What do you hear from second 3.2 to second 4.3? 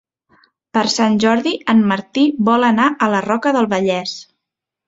Roca del Vallès.